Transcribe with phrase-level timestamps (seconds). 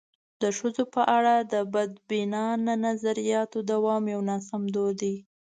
[0.41, 5.15] د ښځو په اړه د بدبینانه نظریاتو دوام یو ناسم دود دی.